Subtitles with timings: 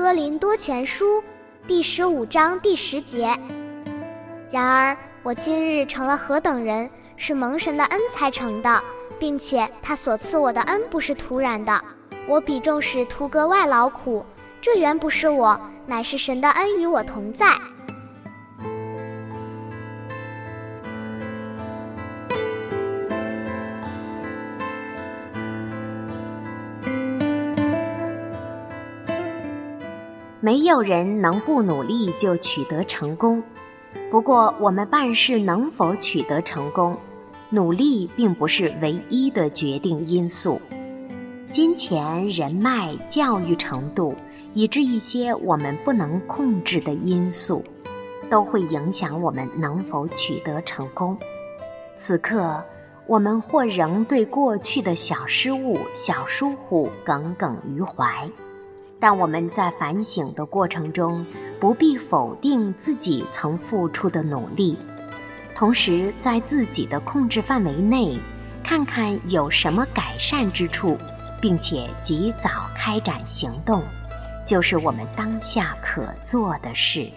[0.00, 1.22] 哥林多前书
[1.66, 3.38] 第十五章第十节。
[4.50, 8.82] 然而我今日成了何等人，是蒙神的恩才成的，
[9.18, 11.78] 并且他所赐我的恩不是突然的。
[12.26, 14.24] 我比众使徒格外劳苦，
[14.62, 17.54] 这原不是我，乃是神的恩与我同在。
[30.40, 33.42] 没有人能不努力就取得成功。
[34.10, 36.98] 不过，我们办事能否取得成功，
[37.50, 40.60] 努力并不是唯一的决定因素。
[41.50, 44.14] 金钱、人脉、教育程度，
[44.54, 47.62] 以致一些我们不能控制的因素，
[48.30, 51.18] 都会影响我们能否取得成功。
[51.96, 52.62] 此刻，
[53.06, 58.30] 我们或仍对过去的小失误、小疏忽耿耿于怀。
[59.00, 61.24] 但我们在反省的过程中，
[61.58, 64.76] 不必否定自己曾付出的努力，
[65.54, 68.18] 同时在自己的控制范围内，
[68.62, 70.98] 看看有什么改善之处，
[71.40, 73.82] 并且及早开展行动，
[74.46, 77.10] 就是我们当下可做的事。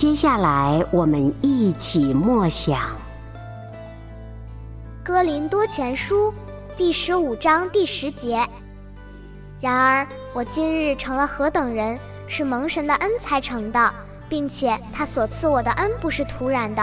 [0.00, 2.78] 接下来，我们一起默想
[5.04, 6.32] 《哥林多前书》
[6.74, 8.42] 第十五章第十节。
[9.60, 13.94] 然而我今日成了何等人，是蒙神的恩才成的，
[14.26, 16.82] 并且他所赐我的恩不是突然的。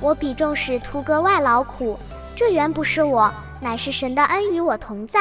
[0.00, 1.98] 我比众使徒格外劳苦，
[2.34, 3.30] 这原不是我，
[3.60, 5.20] 乃是神的恩与我同在。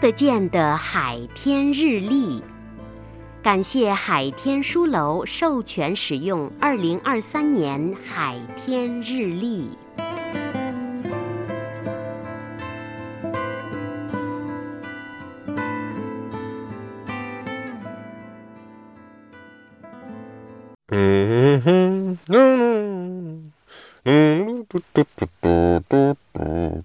[0.00, 2.40] 得见的海天日历，
[3.42, 9.70] 感谢海天书楼授权使用二零二三年海天日历。
[20.90, 23.52] 嗯哼，嗯
[24.04, 26.84] 嗯，嘟嘟嘟嘟嘟嘟。